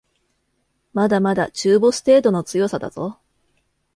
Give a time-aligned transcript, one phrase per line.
[0.93, 3.19] まだまだ中ボス程度の強さだぞ